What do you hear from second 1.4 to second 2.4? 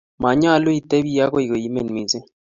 koimen missing'.